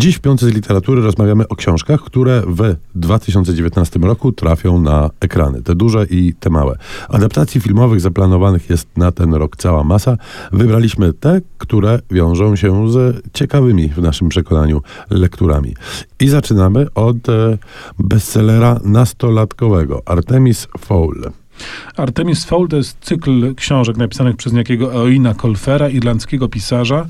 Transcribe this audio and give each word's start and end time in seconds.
Dziś 0.00 0.16
w 0.16 0.20
Piątce 0.20 0.46
z 0.46 0.54
Literatury 0.54 1.02
rozmawiamy 1.02 1.48
o 1.48 1.56
książkach, 1.56 2.00
które 2.00 2.42
w 2.46 2.76
2019 2.94 4.00
roku 4.00 4.32
trafią 4.32 4.80
na 4.80 5.10
ekrany. 5.20 5.62
Te 5.62 5.74
duże 5.74 6.06
i 6.10 6.34
te 6.40 6.50
małe. 6.50 6.76
Adaptacji 7.08 7.60
filmowych 7.60 8.00
zaplanowanych 8.00 8.70
jest 8.70 8.88
na 8.96 9.12
ten 9.12 9.34
rok 9.34 9.56
cała 9.56 9.84
masa. 9.84 10.16
Wybraliśmy 10.52 11.12
te, 11.12 11.40
które 11.58 11.98
wiążą 12.10 12.56
się 12.56 12.92
z 12.92 13.22
ciekawymi 13.32 13.88
w 13.88 13.98
naszym 13.98 14.28
przekonaniu 14.28 14.82
lekturami. 15.10 15.74
I 16.20 16.28
zaczynamy 16.28 16.86
od 16.94 17.28
e, 17.28 17.58
bestsellera 17.98 18.80
nastolatkowego 18.84 20.02
Artemis 20.06 20.68
Fowl. 20.78 21.30
Artemis 21.96 22.44
Fowl 22.44 22.68
to 22.68 22.76
jest 22.76 22.96
cykl 23.00 23.54
książek 23.54 23.96
napisanych 23.96 24.36
przez 24.36 24.52
niejakiego 24.52 24.94
Eoina 24.94 25.34
Colfera, 25.34 25.88
irlandzkiego 25.88 26.48
pisarza. 26.48 27.06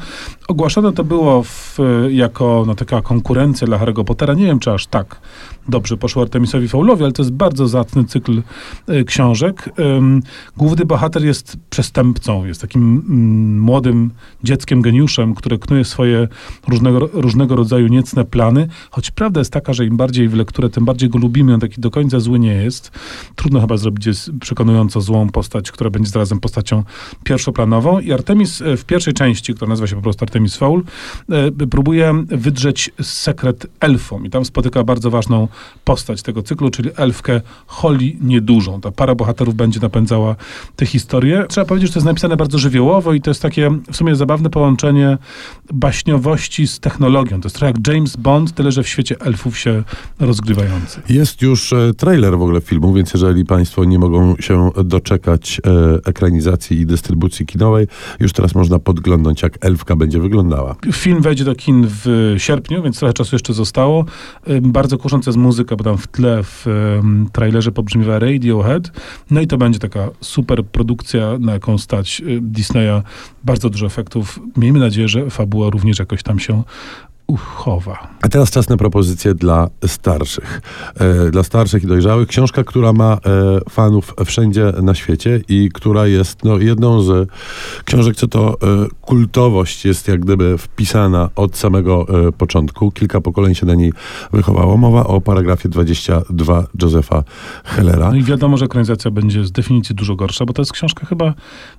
Ogłaszane 0.50 0.92
to 0.92 1.04
było 1.04 1.42
w, 1.42 1.78
jako 2.10 2.64
no, 2.66 2.74
taka 2.74 3.02
konkurencja 3.02 3.66
dla 3.66 3.78
Harry'ego 3.78 4.04
Pottera. 4.04 4.34
Nie 4.34 4.46
wiem, 4.46 4.58
czy 4.58 4.70
aż 4.70 4.86
tak 4.86 5.20
dobrze 5.68 5.96
poszło 5.96 6.22
Artemisowi 6.22 6.68
Fowlowi, 6.68 7.02
ale 7.02 7.12
to 7.12 7.22
jest 7.22 7.32
bardzo 7.32 7.68
zacny 7.68 8.04
cykl 8.04 8.42
y, 8.88 9.04
książek. 9.04 9.70
Ym, 9.78 10.22
główny 10.56 10.84
bohater 10.84 11.24
jest 11.24 11.56
przestępcą, 11.70 12.44
jest 12.44 12.60
takim 12.60 12.82
mm, 12.82 13.60
młodym 13.60 14.10
dzieckiem, 14.44 14.82
geniuszem, 14.82 15.34
które 15.34 15.58
knuje 15.58 15.84
swoje 15.84 16.28
różnego, 16.68 16.98
różnego 17.12 17.56
rodzaju 17.56 17.86
niecne 17.86 18.24
plany, 18.24 18.68
choć 18.90 19.10
prawda 19.10 19.40
jest 19.40 19.52
taka, 19.52 19.72
że 19.72 19.86
im 19.86 19.96
bardziej 19.96 20.28
w 20.28 20.34
lekturę, 20.34 20.70
tym 20.70 20.84
bardziej 20.84 21.08
go 21.10 21.18
lubimy, 21.18 21.54
on 21.54 21.60
taki 21.60 21.80
do 21.80 21.90
końca 21.90 22.20
zły 22.20 22.38
nie 22.38 22.54
jest. 22.54 22.90
Trudno 23.34 23.60
chyba 23.60 23.76
zrobić 23.76 24.08
przekonująco 24.40 25.00
złą 25.00 25.28
postać, 25.28 25.70
która 25.70 25.90
będzie 25.90 26.10
zarazem 26.10 26.40
postacią 26.40 26.84
pierwszoplanową. 27.24 28.00
I 28.00 28.12
Artemis 28.12 28.62
e, 28.62 28.76
w 28.76 28.84
pierwszej 28.84 29.14
części, 29.14 29.54
która 29.54 29.68
nazywa 29.68 29.86
się 29.86 29.96
po 29.96 30.02
prostu 30.02 30.24
Artemis 30.24 30.39
Fowl, 30.48 30.82
e, 31.30 31.66
próbuje 31.66 32.24
wydrzeć 32.28 32.90
sekret 33.02 33.66
elfom. 33.80 34.26
I 34.26 34.30
tam 34.30 34.44
spotyka 34.44 34.84
bardzo 34.84 35.10
ważną 35.10 35.48
postać 35.84 36.22
tego 36.22 36.42
cyklu, 36.42 36.70
czyli 36.70 36.90
elfkę 36.96 37.40
Holly 37.66 38.12
Niedużą. 38.20 38.80
Ta 38.80 38.90
para 38.90 39.14
bohaterów 39.14 39.54
będzie 39.54 39.80
napędzała 39.80 40.36
tę 40.76 40.86
historię. 40.86 41.44
Trzeba 41.48 41.64
powiedzieć, 41.64 41.88
że 41.88 41.94
to 41.94 41.98
jest 41.98 42.06
napisane 42.06 42.36
bardzo 42.36 42.58
żywiołowo 42.58 43.12
i 43.12 43.20
to 43.20 43.30
jest 43.30 43.42
takie 43.42 43.70
w 43.92 43.96
sumie 43.96 44.16
zabawne 44.16 44.50
połączenie 44.50 45.18
baśniowości 45.72 46.66
z 46.66 46.80
technologią. 46.80 47.40
To 47.40 47.46
jest 47.46 47.56
trochę 47.56 47.72
jak 47.72 47.88
James 47.88 48.16
Bond, 48.16 48.54
tyle 48.54 48.72
że 48.72 48.82
w 48.82 48.88
świecie 48.88 49.16
elfów 49.20 49.58
się 49.58 49.82
rozgrywający. 50.20 51.02
Jest 51.08 51.42
już 51.42 51.72
e, 51.72 51.94
trailer 51.96 52.38
w 52.38 52.42
ogóle 52.42 52.60
filmu, 52.60 52.94
więc 52.94 53.12
jeżeli 53.12 53.44
Państwo 53.44 53.84
nie 53.84 53.98
mogą 53.98 54.36
się 54.36 54.70
doczekać 54.84 55.60
e, 55.66 56.08
ekranizacji 56.08 56.80
i 56.80 56.86
dystrybucji 56.86 57.46
kinowej. 57.46 57.86
Już 58.20 58.32
teraz 58.32 58.54
można 58.54 58.78
podglądnąć, 58.78 59.42
jak 59.42 59.58
Elfka 59.60 59.96
będzie 59.96 60.20
wyglądała. 60.30 60.76
Film 60.92 61.22
wejdzie 61.22 61.44
do 61.44 61.54
kin 61.54 61.86
w 61.88 62.34
sierpniu, 62.38 62.82
więc 62.82 62.98
trochę 62.98 63.14
czasu 63.14 63.34
jeszcze 63.34 63.54
zostało. 63.54 64.04
Bardzo 64.62 64.98
kusząca 64.98 65.30
jest 65.30 65.38
muzyka, 65.38 65.76
bo 65.76 65.84
tam 65.84 65.98
w 65.98 66.06
tle 66.06 66.42
w 66.42 66.66
trailerze 67.32 67.72
pobrzmiewa 67.72 68.18
Radiohead. 68.18 68.92
No 69.30 69.40
i 69.40 69.46
to 69.46 69.58
będzie 69.58 69.78
taka 69.78 70.08
super 70.20 70.64
produkcja, 70.64 71.38
na 71.40 71.52
jaką 71.52 71.78
stać 71.78 72.20
e, 72.20 72.24
Disneya. 72.40 73.02
Bardzo 73.44 73.70
dużo 73.70 73.86
efektów. 73.86 74.40
Miejmy 74.56 74.78
nadzieję, 74.78 75.08
że 75.08 75.30
fabuła 75.30 75.70
również 75.70 75.98
jakoś 75.98 76.22
tam 76.22 76.38
się 76.38 76.62
uchowa. 77.30 78.08
A 78.22 78.28
teraz 78.28 78.50
czas 78.50 78.68
na 78.68 78.76
propozycje 78.76 79.34
dla 79.34 79.68
starszych. 79.86 80.60
E, 80.94 81.30
dla 81.30 81.42
starszych 81.42 81.84
i 81.84 81.86
dojrzałych. 81.86 82.28
Książka, 82.28 82.64
która 82.64 82.92
ma 82.92 83.12
e, 83.12 83.18
fanów 83.70 84.14
wszędzie 84.24 84.72
na 84.82 84.94
świecie 84.94 85.40
i 85.48 85.68
która 85.74 86.06
jest 86.06 86.44
no, 86.44 86.58
jedną 86.58 87.02
z 87.02 87.28
książek, 87.84 88.16
co 88.16 88.28
to 88.28 88.52
e, 88.52 88.56
kultowość 89.00 89.84
jest 89.84 90.08
jak 90.08 90.20
gdyby 90.20 90.58
wpisana 90.58 91.28
od 91.36 91.56
samego 91.56 92.06
e, 92.28 92.32
początku. 92.32 92.90
Kilka 92.90 93.20
pokoleń 93.20 93.54
się 93.54 93.66
na 93.66 93.74
niej 93.74 93.92
wychowało. 94.32 94.76
Mowa 94.76 95.04
o 95.04 95.20
paragrafie 95.20 95.68
22 95.68 96.66
Josefa 96.82 97.24
Hellera. 97.64 98.10
No 98.10 98.16
i 98.16 98.22
wiadomo, 98.22 98.56
że 98.56 98.64
ekranizacja 98.64 99.10
będzie 99.10 99.44
z 99.44 99.52
definicji 99.52 99.94
dużo 99.94 100.16
gorsza, 100.16 100.44
bo 100.44 100.52
to 100.52 100.62
jest 100.62 100.72
książka 100.72 101.06
chyba 101.06 101.34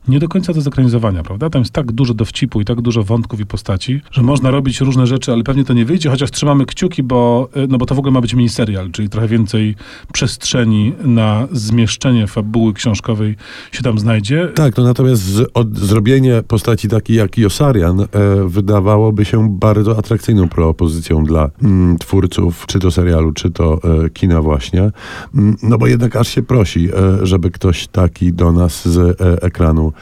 nie 0.08 0.20
do 0.20 0.28
końca 0.28 0.54
do 0.54 0.62
zekranizowania, 0.62 1.24
prawda? 1.24 1.50
Tam 1.50 1.62
jest 1.62 1.74
tak 1.74 1.92
dużo 1.92 2.14
dowcipu 2.14 2.62
i 2.62 2.66
tak 2.66 2.82
dużo 2.82 3.04
wątków 3.04 3.40
i 3.40 3.46
postaci, 3.46 4.02
że 4.12 4.22
można 4.22 4.52
robić 4.52 4.82
różne 4.82 5.08
rzeczy, 5.08 5.32
ale 5.34 5.41
ale 5.42 5.46
pewnie 5.46 5.66
to 5.66 5.74
nie 5.74 5.86
wyjdzie, 5.86 6.10
chociaż 6.10 6.32
trzymamy 6.32 6.66
kciuki, 6.66 7.04
bo, 7.04 7.50
y, 7.58 7.68
no 7.68 7.78
bo 7.78 7.86
to 7.86 7.96
w 7.96 8.00
ogóle 8.00 8.12
ma 8.12 8.22
być 8.22 8.34
miniserial, 8.34 8.92
czyli 8.92 9.10
trochę 9.10 9.28
więcej 9.28 9.76
przestrzeni 10.14 10.94
na 11.04 11.48
zmieszczenie 11.52 12.28
fabuły 12.28 12.74
książkowej 12.74 13.36
się 13.72 13.84
tam 13.84 14.00
znajdzie. 14.00 14.48
Tak, 14.56 14.78
no 14.78 14.84
natomiast 14.84 15.22
z, 15.22 15.50
od, 15.54 15.78
zrobienie 15.78 16.44
postaci 16.48 16.88
takiej 16.88 17.18
jak 17.18 17.38
Josarian 17.38 18.02
e, 18.02 18.08
wydawałoby 18.46 19.26
się 19.26 19.50
bardzo 19.50 19.98
atrakcyjną 19.98 20.50
propozycją 20.50 21.24
dla 21.24 21.50
mm, 21.64 21.98
twórców, 21.98 22.66
czy 22.68 22.80
to 22.80 22.92
serialu, 22.92 23.32
czy 23.32 23.52
to 23.52 23.80
e, 24.06 24.10
kina 24.10 24.42
właśnie. 24.42 24.92
Mm, 25.36 25.56
no 25.64 25.78
bo 25.78 25.88
jednak 25.88 26.16
aż 26.16 26.28
się 26.28 26.42
prosi, 26.44 26.90
e, 26.94 27.26
żeby 27.26 27.52
ktoś 27.52 27.88
taki 27.88 28.34
do 28.34 28.52
nas 28.52 28.88
z 28.88 29.22
e, 29.22 29.42
ekranu 29.42 29.94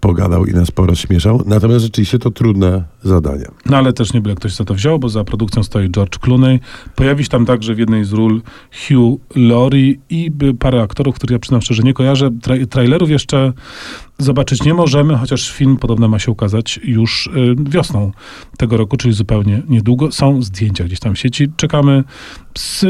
pogadał 0.00 0.46
i 0.46 0.52
nas 0.52 0.70
porozśmieszał. 0.70 1.42
Natomiast 1.46 1.84
rzeczywiście 1.84 2.18
to 2.18 2.30
trudne 2.30 2.84
zadanie. 3.02 3.46
No 3.66 3.76
ale 3.76 3.92
też 3.92 4.12
nie 4.12 4.20
byle 4.20 4.34
ktoś 4.34 4.54
za 4.54 4.64
to 4.64 4.74
wziął 4.74 4.87
bo 4.98 5.08
za 5.08 5.24
produkcją 5.24 5.62
stoi 5.62 5.90
George 5.90 6.18
Clooney. 6.18 6.60
Pojawi 6.94 7.24
się 7.24 7.30
tam 7.30 7.46
także 7.46 7.74
w 7.74 7.78
jednej 7.78 8.04
z 8.04 8.12
ról 8.12 8.42
Hugh 8.72 9.20
Laurie 9.36 9.94
i 10.10 10.30
parę 10.58 10.82
aktorów, 10.82 11.14
których 11.14 11.32
ja 11.32 11.38
przyznam 11.38 11.62
szczerze 11.62 11.82
nie 11.82 11.94
kojarzę. 11.94 12.30
Tra 12.42 12.54
trailerów 12.70 13.10
jeszcze 13.10 13.52
zobaczyć 14.18 14.64
nie 14.64 14.74
możemy, 14.74 15.16
chociaż 15.16 15.52
film 15.52 15.76
podobno 15.76 16.08
ma 16.08 16.18
się 16.18 16.32
ukazać 16.32 16.80
już 16.84 17.26
y, 17.26 17.54
wiosną 17.58 18.12
tego 18.56 18.76
roku, 18.76 18.96
czyli 18.96 19.14
zupełnie 19.14 19.62
niedługo. 19.68 20.12
Są 20.12 20.42
zdjęcia 20.42 20.84
gdzieś 20.84 21.00
tam 21.00 21.14
w 21.14 21.18
sieci. 21.18 21.48
Czekamy 21.56 22.04
z 22.58 22.84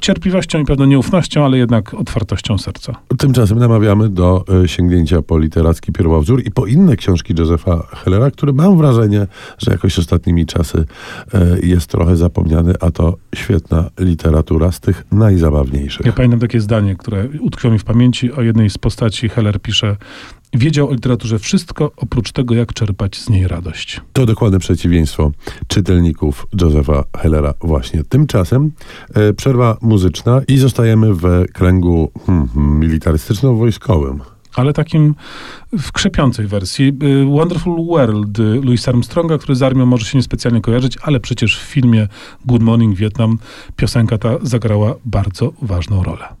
cierpliwością 0.00 0.60
i 0.60 0.64
pewną 0.64 0.84
nieufnością, 0.84 1.44
ale 1.44 1.58
jednak 1.58 1.94
otwartością 1.94 2.58
serca. 2.58 2.94
Tymczasem 3.18 3.58
namawiamy 3.58 4.08
do 4.08 4.44
y, 4.64 4.68
sięgnięcia 4.68 5.22
po 5.22 5.38
literacki 5.38 5.92
pierwowzór 5.92 6.42
i 6.46 6.50
po 6.50 6.66
inne 6.66 6.96
książki 6.96 7.34
Józefa 7.38 7.86
Hellera, 7.92 8.30
który 8.30 8.52
mam 8.52 8.78
wrażenie, 8.78 9.26
że 9.58 9.72
jakoś 9.72 9.98
ostatnimi 9.98 10.46
czasy 10.46 10.78
y, 11.34 11.66
jest 11.66 11.86
trochę 11.86 12.16
zapomniany, 12.16 12.74
a 12.80 12.90
to 12.90 13.16
świetna 13.34 13.90
literatura 13.98 14.72
z 14.72 14.80
tych 14.80 15.04
najzabawniejszych. 15.12 16.06
Ja 16.06 16.12
pamiętam 16.12 16.40
takie 16.40 16.60
zdanie, 16.60 16.96
które 16.96 17.28
utkwiło 17.40 17.72
mi 17.72 17.78
w 17.78 17.84
pamięci. 17.84 18.32
O 18.32 18.42
jednej 18.42 18.70
z 18.70 18.78
postaci 18.78 19.28
Heller 19.28 19.60
pisze 19.60 19.96
Wiedział 20.54 20.88
o 20.88 20.92
literaturze 20.92 21.38
wszystko, 21.38 21.92
oprócz 21.96 22.32
tego, 22.32 22.54
jak 22.54 22.72
czerpać 22.72 23.16
z 23.16 23.28
niej 23.30 23.48
radość. 23.48 24.00
To 24.12 24.26
dokładne 24.26 24.58
przeciwieństwo 24.58 25.32
czytelników 25.68 26.46
Josepha 26.60 27.04
Hellera 27.16 27.54
właśnie. 27.60 28.04
Tymczasem 28.04 28.72
e, 29.14 29.32
przerwa 29.32 29.76
muzyczna 29.80 30.40
i 30.48 30.58
zostajemy 30.58 31.14
w 31.14 31.44
kręgu 31.52 32.12
hmm, 32.26 32.48
hmm 32.48 32.80
militarystyczno-wojskowym 32.80 34.20
ale 34.54 34.72
takim 34.72 35.14
w 35.78 35.92
krzepiącej 35.92 36.46
wersji. 36.46 36.92
Y, 37.02 37.24
Wonderful 37.24 37.86
World 37.86 38.38
Louis 38.38 38.88
Armstronga, 38.88 39.38
który 39.38 39.54
z 39.56 39.62
armią 39.62 39.86
może 39.86 40.06
się 40.06 40.18
niespecjalnie 40.18 40.60
kojarzyć, 40.60 40.98
ale 41.02 41.20
przecież 41.20 41.60
w 41.60 41.62
filmie 41.62 42.08
Good 42.44 42.62
Morning 42.62 42.96
Vietnam 42.96 43.38
piosenka 43.76 44.18
ta 44.18 44.30
zagrała 44.42 44.94
bardzo 45.04 45.52
ważną 45.62 46.02
rolę. 46.02 46.28